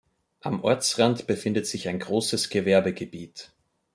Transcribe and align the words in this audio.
Am 0.39 0.63
Ortsrand 0.63 1.27
befindet 1.27 1.67
sich 1.67 1.87
ein 1.87 1.99
großes 1.99 2.49
Gewerbegebiet. 2.49 3.51